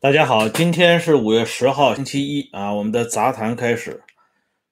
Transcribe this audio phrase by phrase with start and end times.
[0.00, 2.72] 大家好，今天是五月十号，星期一啊。
[2.72, 4.04] 我们的杂谈开始。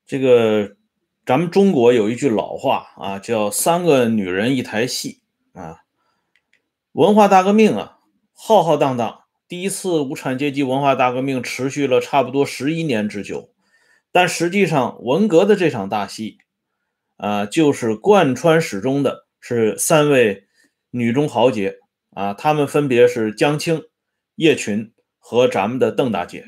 [0.07, 0.77] 这个
[1.25, 5.23] 咱们中国有一句老话啊，叫“三个女人一台戏”
[5.53, 5.79] 啊。
[6.93, 7.99] 文化大革命啊，
[8.35, 13.53] 浩浩荡荡，第一次无产阶级文化大革命持续了差不多十一年之久。
[14.13, 16.39] 但实际上，文革的这场大戏
[17.17, 20.47] 啊，就是贯穿始终的是三位
[20.91, 21.79] 女中豪杰
[22.13, 23.83] 啊，她们分别是江青、
[24.37, 24.93] 叶群。
[25.29, 26.47] 和咱们的邓大姐，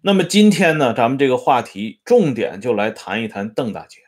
[0.00, 3.98] 那么今天呢，咱们这个话题重点就来谈一谈邓大姐。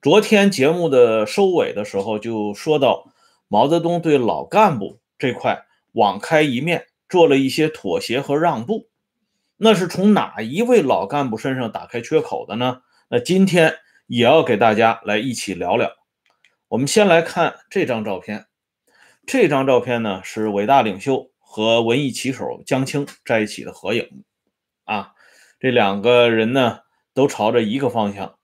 [0.00, 3.10] 昨天节目的收尾的时候就说到，
[3.48, 8.86] 毛泽东对老干部这块网开一面，做了一些妥协和让步。
[9.56, 12.82] 那是从哪一位老干部身上打开缺口的呢？
[13.08, 13.74] 那今天
[14.06, 15.90] 也要给大家来一起聊聊。
[16.68, 18.46] 我们先来看这张照片，
[19.26, 21.32] 这张照片呢是伟大领袖。
[21.54, 24.24] 和文艺旗手江青在一起的合影，
[24.82, 25.14] 啊，
[25.60, 26.80] 这两个人呢
[27.12, 28.40] 都朝着一个方向，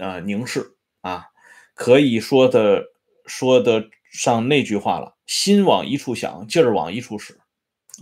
[0.00, 1.26] 啊，凝视，啊，
[1.74, 2.86] 可以说的
[3.24, 7.38] 说得上那句话了，心往一处想，劲儿往一处使，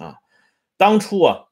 [0.01, 0.17] 啊，
[0.79, 1.49] 当初啊，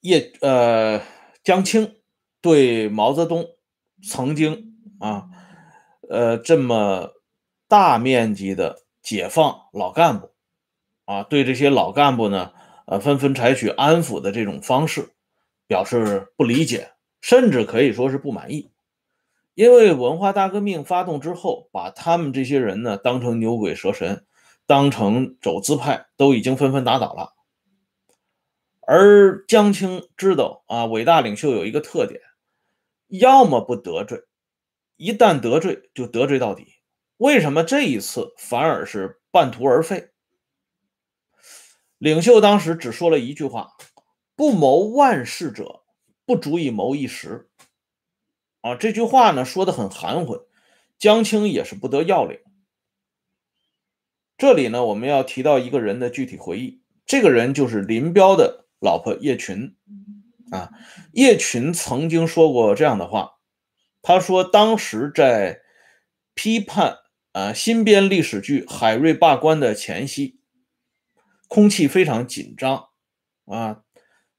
[0.00, 1.02] 叶呃
[1.42, 1.96] 江青
[2.42, 3.56] 对毛泽东
[4.06, 5.30] 曾经啊，
[6.10, 7.14] 呃这么。
[7.68, 10.32] 大面积的解放老干部，
[11.04, 12.52] 啊，对这些老干部呢，
[12.86, 15.10] 呃，纷纷采取安抚的这种方式，
[15.66, 18.72] 表示不理解，甚至可以说是不满意。
[19.54, 24.24] 因为文化大革命发动之后，把他们这些人呢当成牛鬼蛇神，
[24.66, 27.34] 当成走资派，都已经纷纷打倒了。
[28.80, 32.22] 而江青知道啊，伟大领袖有一个特点，
[33.08, 34.22] 要么不得罪，
[34.96, 36.77] 一旦得罪就得罪到底。
[37.18, 40.10] 为什么这一次反而是半途而废？
[41.98, 43.72] 领袖当时只说了一句话
[44.36, 45.82] ：“不谋万世者，
[46.24, 47.50] 不足以谋一时。”
[48.62, 50.40] 啊，这句话呢说的很含混，
[50.96, 52.38] 江青也是不得要领。
[54.36, 59.76] 这里呢，我们要提到一个人的具体回忆，这个人就是林彪的老婆叶群。
[60.52, 60.70] 啊，
[61.12, 63.40] 叶群曾经说过这样的话，
[64.02, 65.62] 他说当时在
[66.34, 66.98] 批判。
[67.32, 70.40] 啊，新编历史剧《海瑞罢官》的前夕，
[71.46, 72.88] 空气非常紧张。
[73.44, 73.82] 啊，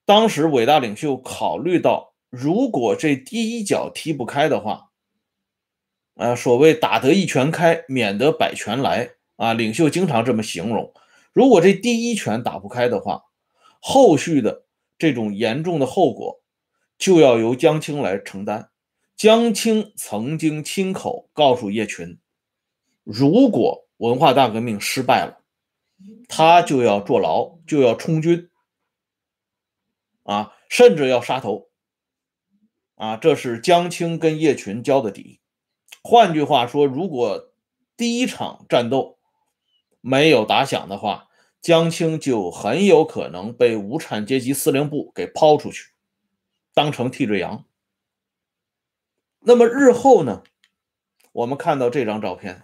[0.05, 4.89] 当时伟大领袖考虑到，如果这第一脚踢不开的话，
[6.15, 9.11] 啊，所谓打得一拳开，免得百拳来。
[9.37, 10.93] 啊，领袖经常这么形容。
[11.31, 13.23] 如果这第一拳打不开的话，
[13.79, 14.65] 后续的
[14.97, 16.41] 这种严重的后果
[16.97, 18.71] 就要由江青来承担。
[19.15, 22.19] 江青曾经亲口告诉叶群。
[23.11, 25.41] 如果文化大革命失败了，
[26.27, 28.51] 他就要坐牢，就要充军，
[30.21, 31.69] 啊，甚至要杀头，
[32.93, 35.39] 啊，这是江青跟叶群交的底。
[36.03, 37.51] 换句话说，如果
[37.97, 39.17] 第一场战斗
[40.01, 45.93] 没有打响的话，江青就很有可能被无产阶级司令部给抛出去，
[46.75, 47.65] 当成替罪羊。
[49.39, 50.43] 那么日后呢？
[51.31, 52.63] 我们看到这张照片。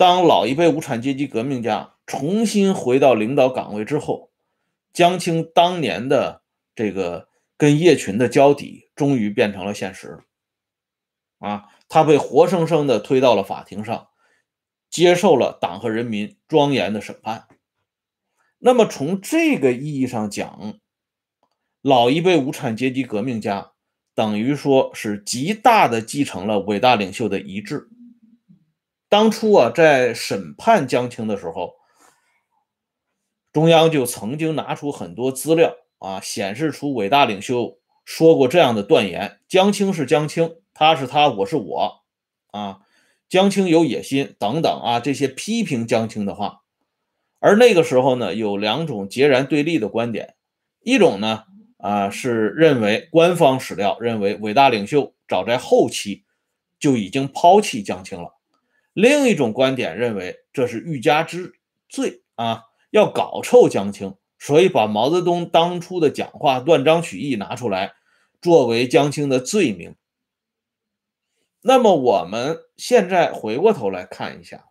[0.00, 4.30] 当老一辈无产阶级革命家重新回到领导岗位之后，
[4.94, 6.40] 江青当年的
[6.74, 7.28] 这个
[7.58, 10.20] 跟叶群的交底终于变成了现实。
[11.38, 14.08] 啊，他被活生生的推到了法庭上，
[14.88, 17.46] 接受了党和人民庄严的审判。
[18.60, 20.78] 那么从这个意义上讲，
[21.82, 23.72] 老一辈无产阶级革命家
[24.14, 27.90] 等于说是极大的继承了伟大领袖的遗志。
[29.10, 31.74] 当初啊，在审判江青的时候，
[33.52, 42.02] 中央就曾经拿出很多资料啊，显示出伟大领袖说过这样的断言：江青是江青，他是他，我是我，
[42.52, 42.82] 啊，
[43.28, 46.60] 江青有野心等等啊，这些批评江青的话。
[47.40, 50.36] 而那个时候呢，有两种截然对立的观点，
[50.82, 51.46] 一种呢，
[51.78, 56.22] 啊，是认为官方史料认为伟大领袖早在后期
[56.78, 58.36] 就已经抛弃江青了。
[58.92, 61.54] 另一种观点认为这是欲加之
[61.88, 67.94] 罪啊，要搞臭江青，所以把毛泽东当初的讲话断章取义拿出来，
[68.40, 69.94] 作为江青的罪名。
[71.62, 74.64] 那么我们现在回过头来看一下，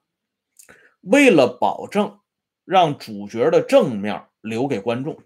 [1.02, 2.20] 为了保证
[2.66, 5.18] 让主角的正面留给观众，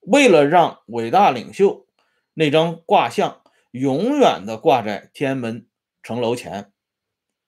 [0.00, 1.86] 为了让伟大领袖
[2.34, 5.68] 那张卦象永远的挂在天安门
[6.02, 6.72] 城楼前。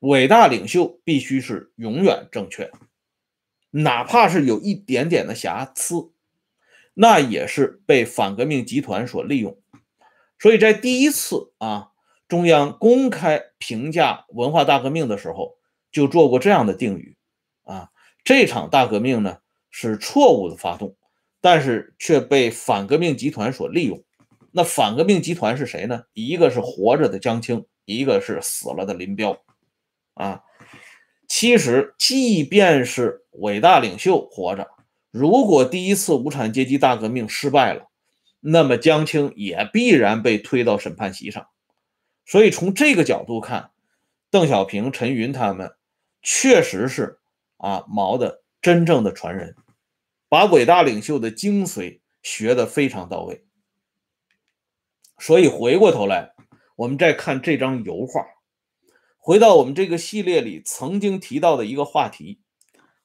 [0.00, 2.71] 伟大领袖必须是永远正确
[3.71, 6.11] 哪怕是有一点点的瑕疵，
[6.95, 9.59] 那也是被反革命集团所利用。
[10.39, 11.91] 所以在第一次啊，
[12.29, 15.59] 中央公开评价文化大革命的时候，
[15.91, 17.17] 就做过这样的定语
[17.65, 17.91] 啊：
[18.25, 19.39] 这场大革命呢
[19.71, 20.97] 是错误的发动，
[21.41, 24.03] 但是却被反革命集团所利用。
[24.50, 26.05] 那反革命集团是谁呢？
[26.15, 29.39] 一个是活着的江青，一个是死了的林彪
[30.19, 30.43] 啊。
[31.26, 34.67] 其实，即便是伟大领袖活着，
[35.11, 37.91] 如果第一次无产阶级大革命失败了，
[38.41, 41.49] 那么江青也必然被推到审判席上。
[42.25, 43.73] 所以，从这个角度看，
[44.31, 45.73] 邓小平、陈云他们
[46.23, 47.19] 确实是
[47.59, 49.55] 啊毛的真正的传人，
[50.31, 53.44] 把伟大领袖的精髓学得非常到位。
[55.19, 56.32] 所以，回过头来，
[56.76, 58.25] 我们再看这张油画。
[59.29, 62.41] 回到我们这个系列里曾经提到的一个话题，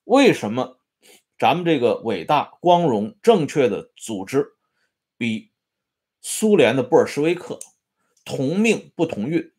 [0.05, 0.79] 为什么
[1.37, 4.53] 咱们这个伟大、光荣、正确的组织
[5.17, 5.51] 比
[6.21, 7.59] 苏联的布尔什维克
[8.23, 9.51] 同命不同运？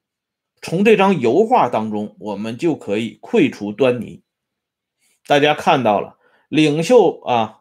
[0.63, 4.23] 从这张油画当中，我们就可以窥出端倪。
[5.27, 6.17] 大家看到了，
[6.49, 7.61] 领袖啊，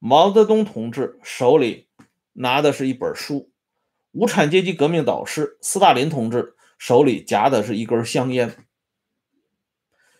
[0.00, 1.86] 毛泽东同志手里
[2.32, 3.52] 拿的是一本书，
[4.10, 6.53] 无产阶级革命导师斯大林同志。
[6.78, 8.54] 手里夹的是一根香烟，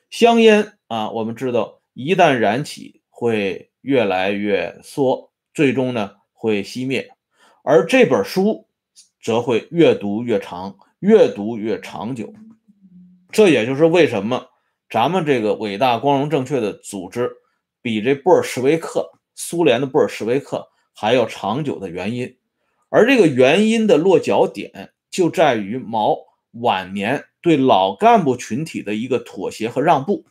[0.09, 7.11] 香烟啊，我们知道一旦燃起会越来越缩，最终呢会熄灭，
[7.63, 8.67] 而这本书
[9.21, 12.33] 则会越读越长，越读越长久。
[13.31, 14.49] 这也就是为什么
[14.89, 17.31] 咱们这个伟大、光荣、正确的组织
[17.83, 22.39] 比这布尔什维克、苏联的布尔什维克还要长久的原因。
[22.89, 26.17] 而这个原因的落脚点就在于毛。
[26.55, 30.25] 晚年对老干部群体的一个妥协和让步，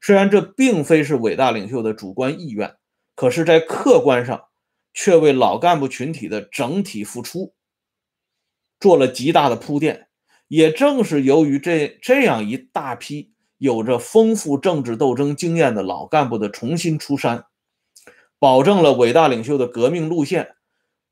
[0.00, 2.76] 虽然这并非是伟大领袖的主观意愿，
[3.14, 4.46] 可是，在客观上
[4.94, 7.52] 却为老干部群体的整体付出
[8.80, 10.08] 做了极大的铺垫。
[10.48, 17.44] 也正是由于这这样一大批有着丰富政治斗争经验的老干部的重新出山，
[18.38, 20.54] 保证了伟大领袖的革命路线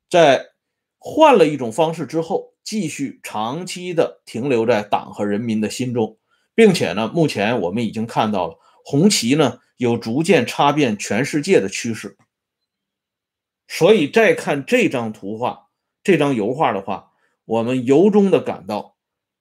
[0.09, 0.53] 在
[0.97, 2.54] 换了一种方式之后。
[2.65, 6.17] 继续长期的停留在党和人民的心中，
[6.53, 12.17] 并且呢，目前我们已经看到了红旗呢有逐渐插遍全世界的趋势。
[13.67, 15.67] 所以再看这张图画、
[16.03, 17.11] 这张油画的话，
[17.45, 18.95] 我们由衷的感到，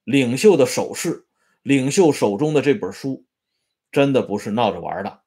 [0.04, 1.26] 领袖的手势、
[1.62, 3.24] 领袖手中的这本书，
[3.90, 5.22] 真的不是闹着玩的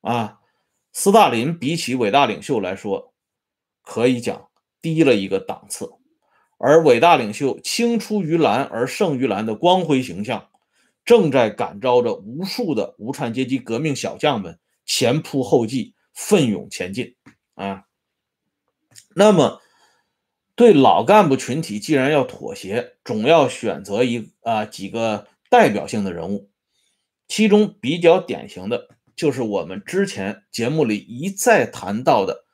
[0.00, 0.40] 啊！
[0.92, 3.14] 斯大林比起伟大领袖来说，
[3.82, 4.48] 可以讲
[4.82, 5.99] 低了一个档次。
[6.62, 10.50] 而伟大领袖青出于蓝而胜于蓝的光辉形象，
[11.06, 17.16] 正在感召着无数的无产阶级革命小将们前仆后继、奋勇前进
[17.54, 17.84] 啊！
[19.16, 19.62] 那么，
[20.54, 26.50] 对老干部群体，既然要妥协，总要选择一啊几个代表性的人物，
[27.26, 32.44] 其中比较典型的就是我们之前节目里一再谈到的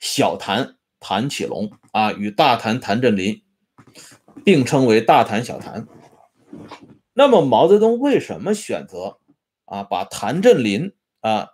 [0.00, 3.40] 小谭谭启龙啊，与大谭谭震林。
[4.44, 5.86] 并称为大谭小谭。
[7.14, 9.18] 那么毛泽东为什么选择
[9.64, 11.48] 啊把谭震林啊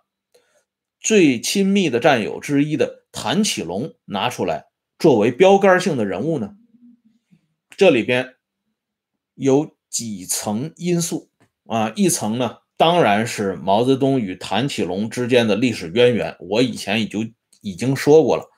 [0.99, 4.65] 最亲密的战友之一的谭启龙拿出来
[4.97, 6.55] 作为标杆性的人物呢？
[7.75, 8.35] 这里边
[9.35, 11.29] 有几层因素
[11.65, 16.35] 啊，一层呢当然是毛泽东与谭启龙之间的历史渊源。
[16.39, 18.49] 我以前已经已经说过了，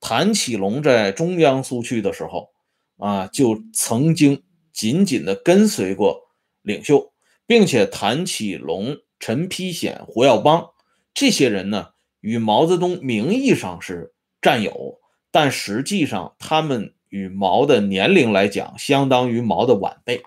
[0.00, 2.50] 谭启龙在中央苏区的时候。
[2.98, 6.28] 啊，就曾经紧紧地跟随过
[6.62, 7.12] 领袖，
[7.46, 10.70] 并且谭启龙、陈丕显、胡耀邦
[11.14, 11.90] 这些人呢，
[12.20, 14.12] 与毛泽东名义上是
[14.42, 15.00] 战友，
[15.30, 20.22] 但实际上他们与毛的年龄来讲，相当于毛的晚辈。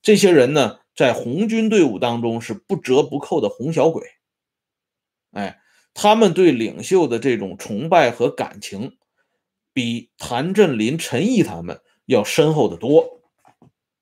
[0.00, 4.02] 这些人呢，在红军队伍当中是不折不扣的红小鬼。
[5.32, 5.58] 哎，
[5.94, 8.96] 他们对领袖的这种崇拜和感情。
[9.72, 13.22] 比谭震林、陈毅他们要深厚的多，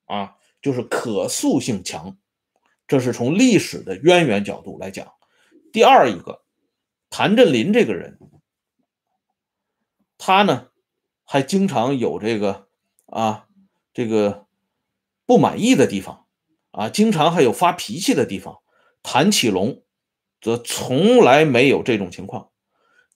[0.05, 2.19] 啊，就是可塑性强，
[2.87, 5.12] 这是从历史的渊源角度来讲。
[5.73, 6.43] 第二一个，
[7.09, 8.19] 谭震林这个人，
[10.19, 10.69] 他呢
[11.25, 12.69] 还经常有这个
[13.07, 13.47] 啊
[13.93, 14.47] 这个
[15.27, 16.27] 不满意的地方，
[16.73, 18.59] 啊，经常还有发脾气的地方。
[19.03, 19.83] 谭启龙
[20.43, 22.50] 则从来没有这种情况。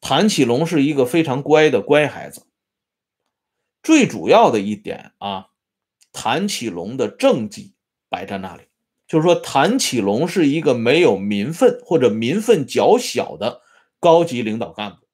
[0.06, 2.42] 谭启龙是一个非常乖的乖孩子。
[3.82, 5.48] 最主要的一点啊，
[6.12, 7.72] 谭启龙的政绩
[8.10, 8.64] 摆在那里，
[9.06, 13.62] 就是说谭启龙是一个没有民愤或者民愤较小的
[13.98, 15.06] 高级领导干部。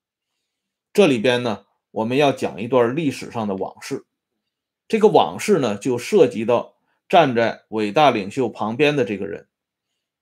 [0.93, 4.07] 这里边呢，我们要讲一段历史上的往事。
[4.89, 6.75] 这个往事呢，就涉及到
[7.09, 9.47] 站在伟大领袖旁边的这个人。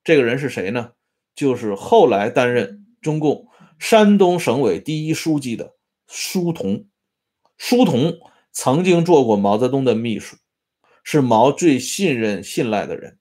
[0.04, 0.92] 这个人是谁呢？
[1.34, 5.74] 就是后来担任中共山东省委第一书记的
[6.06, 6.86] 舒同。
[7.56, 8.18] 舒同
[8.52, 10.36] 曾经做过毛泽东的秘书，
[11.02, 13.18] 是毛最信任信赖的人。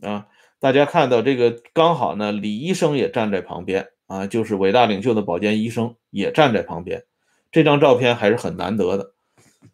[0.00, 0.26] 啊，
[0.58, 7.04] 大家看到这个，刚好呢，李医生也站在旁边啊，就是伟大领袖的保健医生也站在旁边。
[7.50, 9.14] 这张照片还是很难得的。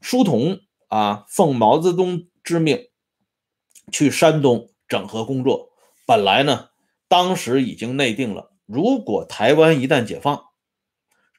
[0.01, 2.89] 舒同啊，奉毛泽东之命
[3.91, 5.71] 去山东整合工作。
[6.07, 6.69] 本来呢，
[7.09, 10.45] 当时已经内定了，如果台湾一旦解放，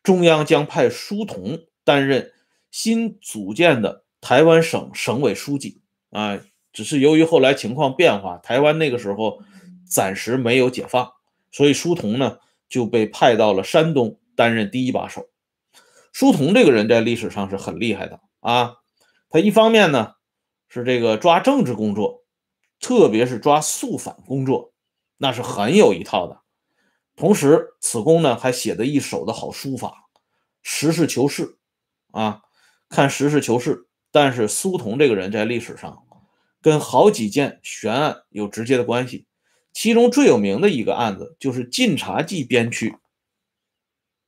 [0.02, 2.34] 中央将派舒同担任
[2.72, 6.42] 新组建的台湾省省委书记啊。
[6.74, 9.44] 只是由于后来情况变化，台湾那个时候
[9.88, 11.14] 暂时没有解放，
[11.52, 15.28] 所以舒同呢就被派到了山东担任第一把手。
[16.12, 18.78] 舒同这个人在历史上是很厉害的啊，
[19.30, 20.14] 他一方面呢
[20.68, 22.24] 是这个抓政治工作，
[22.80, 24.74] 特别是抓肃反工作，
[25.18, 26.42] 那是很有一套的。
[27.20, 30.10] 同时，此公呢还写得一手的好书法，
[30.64, 31.58] 实事求是
[32.12, 32.42] 啊，
[32.88, 33.88] 看实事求是。
[34.12, 36.04] 但是苏童这个人在历史上。
[36.62, 39.26] 跟好几件悬案有直接的关系，
[39.72, 42.98] 其中最有名的一个案子就是晋察冀边区，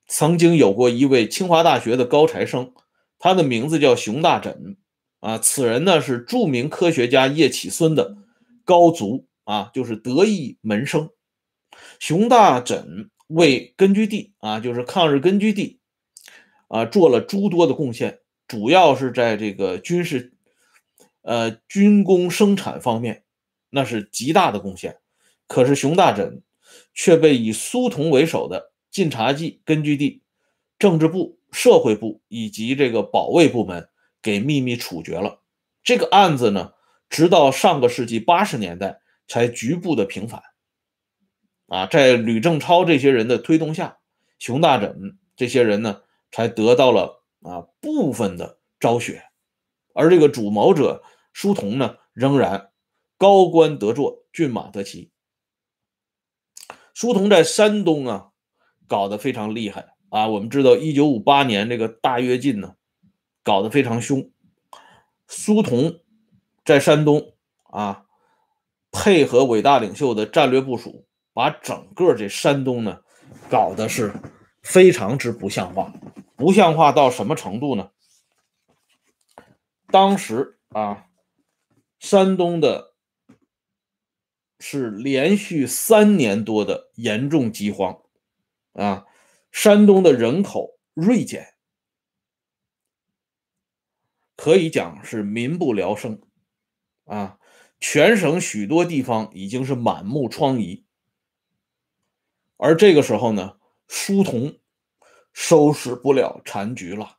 [0.08, 2.74] 曾经有过一位清华大学的高材生，
[3.20, 4.78] 他的名字叫熊大枕，
[5.20, 8.16] 啊，此人呢是著名科学家叶企孙的
[8.64, 11.10] 高足啊，就是得意门生。
[12.02, 15.80] 熊大枕为根据地啊，就是抗日根据地
[16.68, 20.34] 啊，做了诸多的贡献，主要是在这个军事。
[21.22, 23.24] 呃，军工生产方面，
[23.70, 24.98] 那是极大的贡献。
[25.46, 26.42] 可是熊大枕
[26.96, 30.24] 却被以苏童为首的晋察冀根据地
[30.80, 33.88] 政治部、社会部以及这个保卫部门
[34.24, 35.44] 给秘密处决了。
[35.84, 36.74] 这个案子呢，
[37.12, 40.42] 直到上个世纪八十年代才局部的平反。
[41.72, 44.00] 啊，在吕正超这些人的推动下，
[44.38, 49.24] 熊大枕这些人呢，才得到了啊部分的昭雪。
[49.94, 51.02] 而这个主谋者
[51.32, 52.72] 舒同呢，仍然
[53.18, 55.12] 高官得坐，骏马得骑。
[56.94, 58.32] 舒同在山东啊，
[58.86, 60.28] 搞得非常厉害啊。
[60.28, 62.76] 我们知道，一九五八年这个大跃进呢，
[63.44, 64.30] 搞得非常凶。
[65.26, 66.02] 舒同
[66.66, 68.08] 在山东啊，
[68.92, 71.06] 配合伟大领袖的战略部署，
[71.42, 73.02] 把整个这山东呢，
[73.50, 74.14] 搞得是
[74.62, 75.92] 非常之不像话。
[76.36, 77.90] 不像话到什么程度呢？
[79.88, 81.08] 当时啊，
[81.98, 82.94] 山东的
[84.60, 88.04] 是连续三年多的严重饥荒，
[88.74, 89.06] 啊，
[89.52, 91.56] 山东的人口锐减，
[94.36, 96.22] 可以讲是民不聊生，
[97.06, 97.40] 啊，
[97.80, 100.84] 全省许多地方已经是满目疮痍，
[102.64, 104.60] 而这个时候呢，书童
[105.34, 107.18] 收拾不了残局了。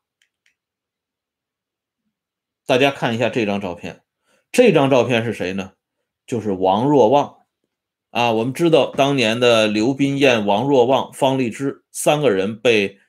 [2.65, 4.05] 大家看一下这张照片，
[4.53, 5.73] 这张照片是谁呢？
[6.29, 7.39] 就是王若望
[8.11, 8.31] 啊。
[8.31, 13.01] 我们知道当年的刘斌彦、王若望、方励之三个人被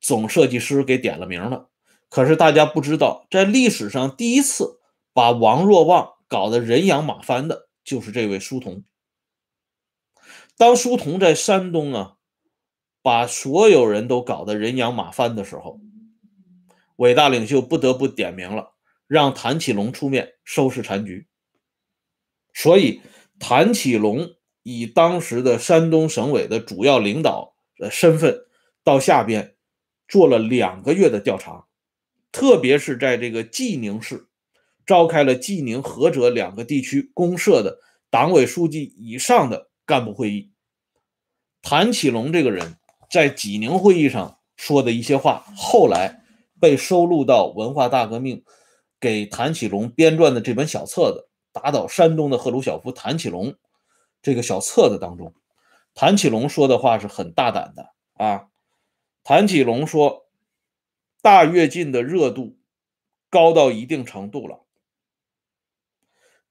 [0.00, 1.68] 总设计师给点了名了。
[2.08, 4.80] 可是大家不知道，在历史上第一次
[5.12, 8.84] 把王若望搞得人仰马翻的，就是这位书童。
[10.56, 12.16] 当书童在山东啊，
[13.02, 15.80] 把所有人都搞得人仰马翻的时候，
[16.96, 18.72] 伟大领袖不得不点名了。
[19.06, 21.28] 让谭启龙出面收拾残局，
[22.54, 23.02] 所以
[23.38, 24.30] 谭启龙
[24.62, 28.46] 以当时的山东省委的主要领导的身份，
[28.82, 29.56] 到下边
[30.08, 31.66] 做了两个月的调查，
[32.32, 34.26] 特别是在这个济宁市，
[34.86, 40.52] 召开了济宁、菏泽两个地区公社的党委书记以上的干部会议。
[41.62, 42.76] 谭启龙这个人，
[43.10, 46.24] 在济宁会议上说的一些话，后来
[46.60, 48.44] 被收录到文化大革命。
[49.00, 51.28] 给谭启龙编撰的这本小册子
[51.60, 53.54] 《打倒山东的赫鲁晓夫》，谭启龙
[54.22, 55.34] 这个小册子当中，
[55.92, 58.46] 谭启龙说的话是很大胆的啊。
[59.22, 60.26] 谭启龙说，
[61.20, 62.56] 大跃进的热度
[63.28, 64.64] 高到一定程度了，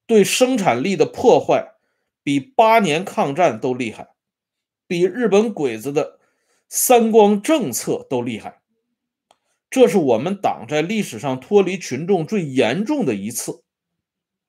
[0.06, 1.73] 对生产力的破坏
[2.24, 4.08] 比八年抗战都厉害，
[4.88, 6.18] 比日本鬼子的
[6.68, 8.62] 三光政策都厉害。
[9.70, 13.62] 这是我们党在历史上脱离群众最严重的一次。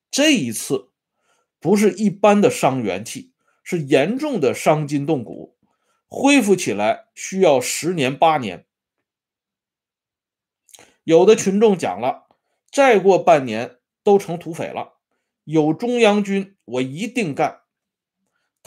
[0.09, 0.91] 这一次
[1.59, 5.57] 不是一般的伤元气，是严重的伤筋动骨，
[6.07, 8.65] 恢复起来需要十年八年。
[11.03, 12.27] 有的群众讲了，
[12.71, 14.93] 再过半年都成土匪了，
[15.43, 17.63] 有中央军我一定干。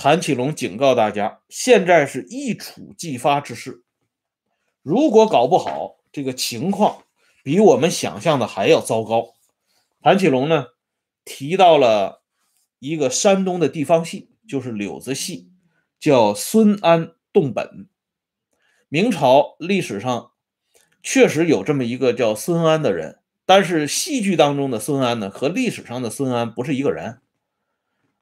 [0.00, 3.83] 谭启龙警告大家，现在是一触即发之势，
[4.81, 7.02] 如果搞不好，这个情况
[7.43, 9.35] 比我们想象的还要糟糕。
[10.00, 10.67] 谭启龙呢，
[11.25, 12.23] 提到了
[12.78, 15.50] 一个山东的地方戏，就是柳子戏，
[15.99, 17.88] 叫孙安洞本。
[18.88, 20.31] 明朝历史上
[21.02, 27.21] 确实有这么一个叫孙安的人，但是戏剧当中的孙安呢，和历史上的孙安不是一个人。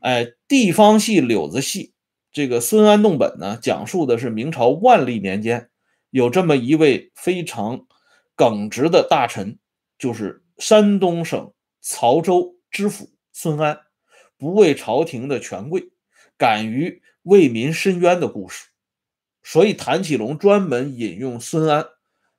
[0.07, 1.93] 哎，地方戏柳子戏，
[2.31, 5.69] 这个孙安洞本呢，讲述的是明朝万历年间
[6.11, 7.89] 有这么一位非常
[8.37, 9.59] 耿直的大臣，
[9.99, 13.81] 就是山东省曹州知府孙安，
[14.39, 15.91] 不畏朝廷的权贵，
[16.39, 18.69] 敢于为民伸冤的故事。
[19.43, 21.85] 所以谭启龙专门引用孙安，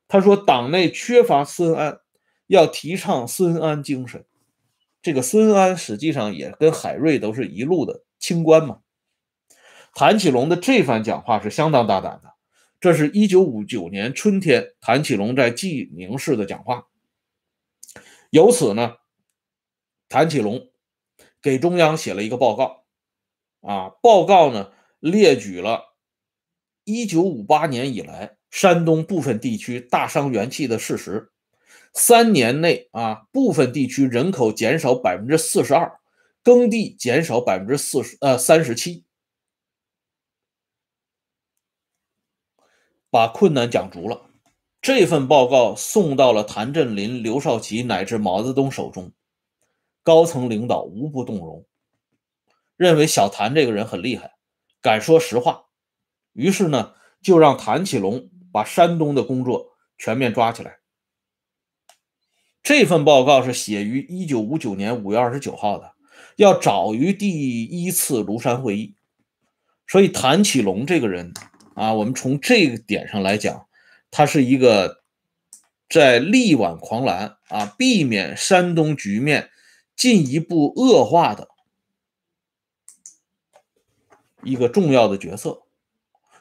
[0.07, 1.99] 他说党内缺乏孙安，
[2.47, 4.23] 要提倡孙安精神。
[5.07, 8.81] 这个孙安实际上也跟海瑞都是一路的清官嘛。
[9.93, 12.33] 谭启龙的这番讲话是相当大胆的，
[12.81, 16.87] 这是一九五九年春天谭启龙在济宁市的讲话。
[18.31, 18.95] 由此呢，
[20.09, 20.71] 谭启龙
[21.41, 22.83] 给中央写了一个报告，
[23.61, 25.95] 啊，报告呢列举了
[26.83, 31.31] 一九五八年以来山东部分地区大伤元气的事实。
[31.97, 35.99] 三年内啊，部分地区人口减少百分之四十二，
[36.43, 39.03] 耕地减少百分之四十呃三十七，
[43.09, 44.29] 把困难讲足了。
[44.79, 49.11] 这份报告送到了谭震林、刘少奇乃至毛泽东手中，
[50.03, 51.65] 高层领导无不动容，
[52.75, 54.35] 认为小谭这个人很厉害，
[54.83, 55.65] 敢说实话。
[56.33, 60.77] 于是呢，就让谭启龙把山东的工作全面抓起来。
[62.67, 65.93] 这份报告是写于一九五九年五月二十九号的，
[66.35, 68.93] 要早于第一次庐山会议，
[69.87, 71.33] 所以谭启龙这个人
[71.75, 73.67] 啊，我们从这个点上来讲，
[74.11, 75.01] 他是一个
[75.87, 79.49] 在力挽狂澜啊，避免山东局面
[79.95, 81.47] 进一步恶化的
[84.43, 85.61] 一个重要的角色。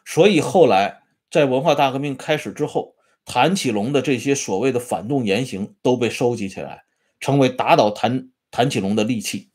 [0.04, 2.95] 所以后来在文化大革命开始之后。
[3.26, 6.84] 谭启龙的这些所谓的反动言行都被收集起来，
[7.18, 9.50] 成为打倒谭谭启龙的利器。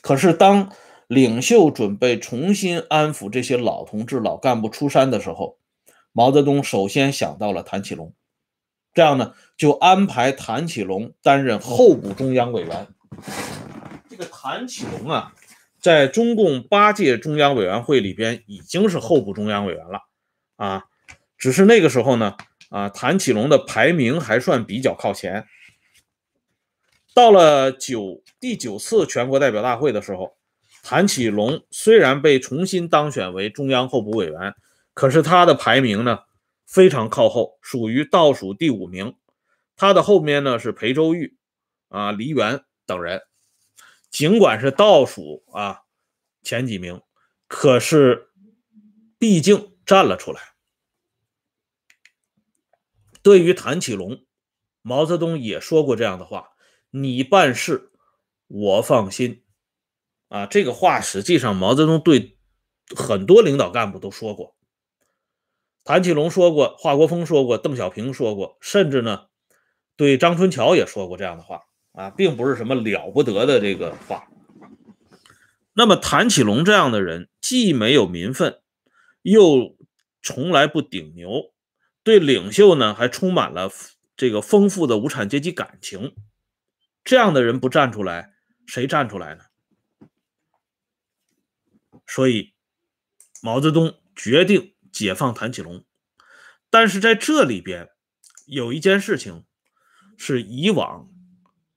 [0.00, 0.72] 可是，当
[1.08, 5.58] 领袖准备重新安抚这些老同志、老干部出山的时候，
[6.12, 8.14] 毛泽东首先想到了谭启龙，
[8.94, 12.86] 这样呢，就安排谭启龙担任候补中央委员。
[14.08, 15.34] 这个谭启龙啊，
[15.80, 19.98] 在中共八届中央委员会里边已经是候补中央委员了
[20.54, 20.84] 啊，
[21.36, 22.36] 只是那个时候呢。
[22.72, 25.46] 啊，谭启龙的排名还算比较靠前。
[27.14, 30.38] 到了九第九次全国代表大会的时候，
[30.82, 34.54] 谭启龙虽然被重新当选为中央候补委员，
[34.94, 36.20] 可是他的排名呢
[36.66, 39.14] 非常靠后，属于倒数第五名。
[39.76, 41.36] 他的后面呢是裴周玉、
[41.90, 43.20] 啊黎元等人。
[44.10, 45.80] 尽管是倒数啊
[46.42, 47.02] 前几名，
[47.46, 48.28] 可是
[49.18, 50.51] 毕竟站了出来。
[53.22, 54.24] 对于谭启龙，
[54.82, 56.50] 毛泽东也说过这样的话
[56.90, 57.90] ：“你办事，
[58.48, 59.42] 我放心。”
[60.28, 62.38] 啊，这个话实际上毛泽东对
[62.96, 64.56] 很多领导干部都说过。
[65.84, 69.26] 谭启龙说过，华国锋说过，邓小平说过，甚至呢，
[69.96, 71.62] 对张春桥也说过这样的话。
[71.92, 74.26] 啊，并不是什么了不得的这个话。
[75.74, 78.62] 那么，谭启龙这样的人，既没有民愤，
[79.20, 79.76] 又
[80.22, 81.52] 从来不顶牛。
[82.04, 83.70] 对领袖呢，还充满了
[84.16, 86.16] 这个丰富的无产阶级感情。
[87.04, 88.32] 这样的人不站出来，
[88.66, 89.44] 谁站出来呢？
[92.06, 92.54] 所以，
[93.40, 95.84] 毛泽东决定解放谭启龙。
[96.70, 97.90] 但是在这里边，
[98.46, 99.44] 有一件事情
[100.16, 101.08] 是以往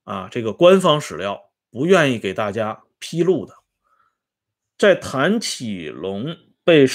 [0.04, 3.54] 啊这个官方史料不愿意给大家披露的。
[4.78, 6.86] 在谭启龙被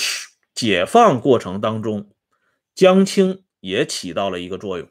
[0.54, 2.12] 解放过程当中。
[2.74, 4.88] 江青也起到了一个作用，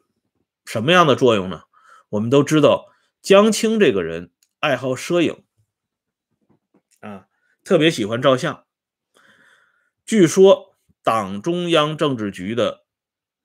[0.66, 1.64] 什么样的作用呢？
[2.10, 2.88] 我们都知道，
[3.22, 5.44] 江青这个人爱好摄影，
[7.00, 7.28] 啊，
[7.64, 8.66] 特别喜欢照相。
[10.06, 12.86] 据说党中央政治局的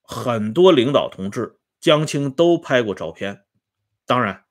[0.03, 3.45] 很多领导同志，江青都拍过照片。
[4.07, 4.45] 当然，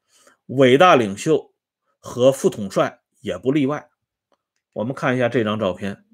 [0.47, 1.53] 伟大领袖
[1.99, 3.89] 和副统帅也不例外。
[4.73, 6.05] 我们看一下这张照片，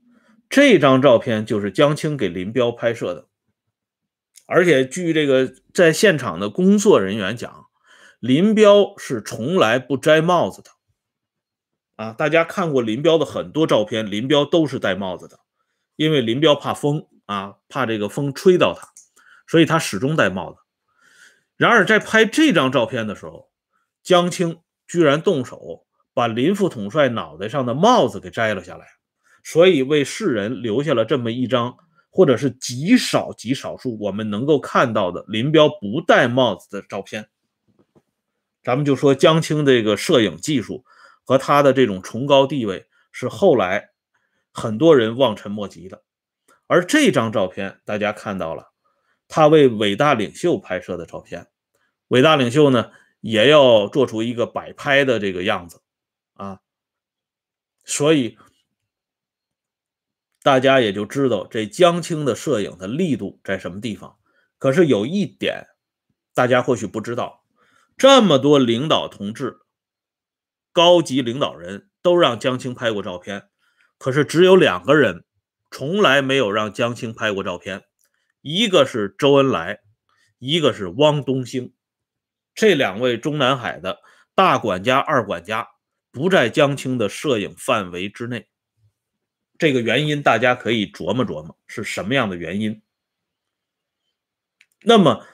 [0.49, 3.28] 这张照片就是江青给林彪拍摄的，
[4.51, 7.67] 而且据这个在现场的工作人员讲，
[8.19, 10.71] 林彪是从来不摘帽子的。
[11.97, 15.39] 啊，大家看过林彪的很多照片，林彪都是戴帽子的，
[15.95, 18.87] 因为林彪怕风啊，怕这个风吹到他，
[19.47, 20.57] 所以他始终戴帽子。
[21.55, 23.51] 然而在拍这张照片的时候，
[24.01, 25.85] 江青居然动手
[26.15, 28.87] 把林副统帅脑袋上的帽子给摘了下来，
[29.43, 31.77] 所以为世人留下了这么一张，
[32.09, 37.29] 或者是极少极少数我们能够看到的林彪不戴帽子的照片。
[38.63, 40.85] 咱们就说江青这个摄影技术。
[41.23, 43.91] 和他的这种崇高地位是后来
[44.51, 46.01] 很多人望尘莫及的，
[46.65, 48.71] 而这张照片大家看到了，
[49.27, 51.45] 他为伟大领袖拍摄的照片，
[52.07, 52.89] 伟大领袖呢
[53.21, 55.83] 也要做出一个摆拍的这个样子
[56.33, 56.61] 啊，
[57.85, 58.35] 所以
[60.41, 64.17] 大家也就知道这江青的摄影的力度在什么地方。
[64.57, 65.65] 可是有一点
[66.33, 67.43] 大家或许不知道，
[67.97, 69.57] 这么多领导同志。
[70.71, 73.49] 高级领导人都让江青拍过照片，
[73.97, 75.25] 可是只有两个人
[75.71, 77.83] 从来没有让江青拍过照片，
[78.41, 79.79] 一个是周恩来，
[80.37, 81.73] 一个是汪东兴。
[82.53, 83.99] 这两位中南海的
[84.35, 85.67] 大管家、二管家
[86.11, 88.47] 不在江青的摄影范围之内。
[89.59, 92.81] 这个原因大家可以琢磨琢磨是什么样的原因。
[94.81, 95.27] 那么，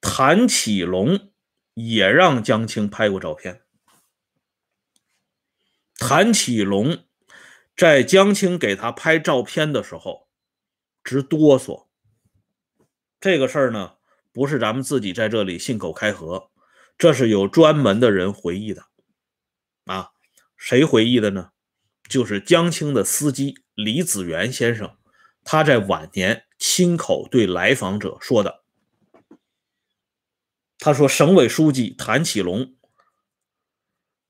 [0.00, 1.30] 谭启龙
[1.74, 3.62] 也让江青拍过照片。
[5.96, 7.04] 谭启龙
[7.76, 10.28] 在江青给他拍照片的时候
[11.04, 11.88] 直哆嗦。
[13.20, 13.96] 这个事儿呢，
[14.32, 16.50] 不是咱们自己在这里信口开河，
[16.96, 18.86] 这是有专门的人回忆的。
[19.84, 20.12] 啊，
[20.56, 21.50] 谁回忆的呢？
[22.08, 24.96] 就是江青的司机李子元先生，
[25.44, 28.64] 他在晚年亲口对来访者说的。
[30.78, 32.74] 他说，省委书记谭启龙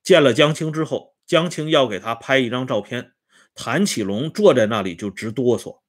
[0.02, 1.16] 见了江青之后。
[1.26, 3.12] 江青要给他拍一张照片，
[3.54, 5.80] 谭启龙坐在那里就直哆嗦。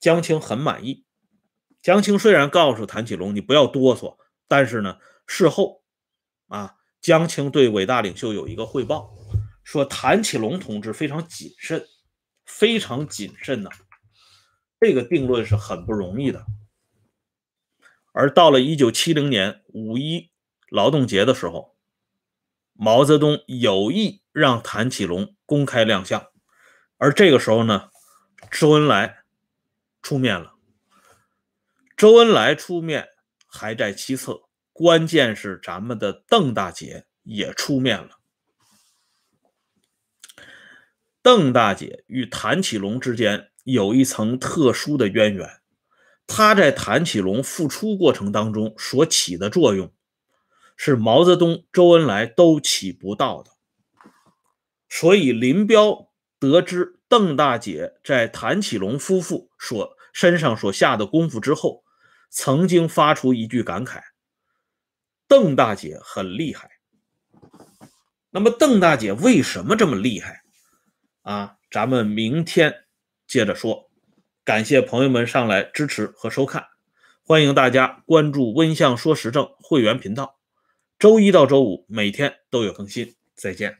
[0.00, 1.04] 江青很满意。
[1.80, 4.16] 江青虽然告诉谭启龙你不要哆嗦，
[4.48, 5.84] 但是呢，事后
[6.48, 9.14] 啊，江青对伟大领袖有一个汇报，
[9.70, 11.86] 说谭启龙同志非常谨慎，
[12.44, 13.70] 非常谨慎呐。
[14.80, 16.44] 这个定论是很不容易的。
[18.12, 20.32] 而到了一九七零年五一
[20.70, 21.76] 劳动节的时候。
[22.82, 26.28] 毛泽东有意让谭启龙公开亮相，
[26.96, 27.90] 而这个时候呢，
[28.50, 29.18] 周恩来
[30.00, 30.54] 出面了。
[31.94, 33.06] 周恩来出面
[33.46, 34.40] 还在其次，
[34.72, 38.19] 关键是咱们的邓大姐也出面了。
[41.22, 45.60] 邓大姐与谭启龙之间有一层特殊的渊源，
[46.26, 49.92] 她在谭启龙复出过程当中所起的作用。
[50.82, 53.50] 是毛泽东、周恩来都起不到的，
[54.88, 61.84] 所以林彪得知邓大姐在谭启龙夫妇所身上所下的功夫之后，
[62.30, 64.00] 曾经发出一句感慨
[65.28, 66.70] ：“邓大姐很厉害。”
[68.32, 70.40] 那么，邓大姐为什么这么厉害？
[71.30, 72.86] 啊，咱们明天
[73.28, 73.88] 接着说。
[74.42, 76.66] 感谢朋友们上来支持和收看，
[77.22, 80.40] 欢迎大家关注“温相说时政”会员频道。
[80.98, 83.78] 周一到周五每天都有更新，再见。